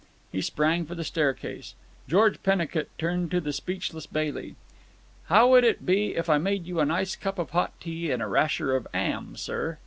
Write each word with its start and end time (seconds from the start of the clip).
He 0.31 0.41
sprang 0.41 0.87
for 0.87 0.95
the 0.95 1.03
staircase. 1.03 1.75
George 2.07 2.41
Pennicut 2.41 2.87
turned 2.97 3.29
to 3.29 3.39
the 3.39 3.53
speechless 3.53 4.07
Bailey. 4.07 4.55
"How 5.25 5.47
would 5.51 5.63
it 5.63 5.85
be 5.85 6.15
if 6.15 6.27
I 6.27 6.39
made 6.39 6.65
you 6.65 6.79
a 6.79 6.85
nice 6.87 7.15
cup 7.15 7.37
of 7.37 7.51
hot 7.51 7.79
tea 7.79 8.09
and 8.09 8.19
a 8.19 8.25
rasher 8.27 8.75
of 8.75 8.87
'am, 8.95 9.35
sir?" 9.35 9.77